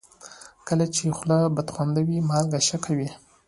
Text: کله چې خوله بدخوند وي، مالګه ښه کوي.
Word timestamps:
کله 0.67 0.85
چې 0.95 1.01
خوله 1.17 1.39
بدخوند 1.55 1.95
وي، 2.07 2.19
مالګه 2.29 2.59
ښه 2.67 2.77
کوي. 2.85 3.09